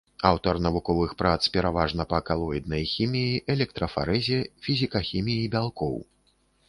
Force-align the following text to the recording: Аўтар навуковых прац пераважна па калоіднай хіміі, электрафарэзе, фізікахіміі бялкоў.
Аўтар 0.27 0.55
навуковых 0.67 1.11
прац 1.19 1.41
пераважна 1.57 2.07
па 2.13 2.21
калоіднай 2.29 2.83
хіміі, 2.93 3.41
электрафарэзе, 3.55 4.39
фізікахіміі 4.69 5.49
бялкоў. 5.59 5.93